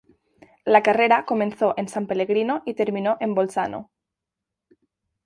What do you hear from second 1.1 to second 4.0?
comenzó en San Pellegrino y terminó en Bolzano.